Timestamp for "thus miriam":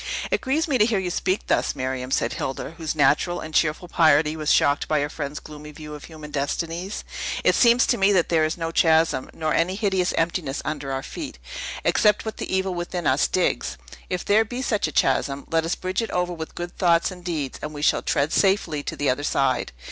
1.45-2.09